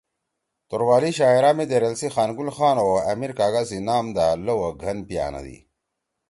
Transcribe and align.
توروالی 0.69 1.11
شاعرا 1.19 1.51
می 1.57 1.65
دیریل 1.71 1.95
سی 1.99 2.07
خان 2.13 2.29
گل 2.37 2.49
خان 2.57 2.77
او 2.83 2.91
آمیر 3.11 3.31
کاگا 3.39 3.61
سی 3.69 3.77
نام 3.87 4.05
دا 4.15 4.25
لؤ 4.45 4.57
او 4.65 4.69
گھن 4.81 4.97
پیِاندی۔ 5.07 5.57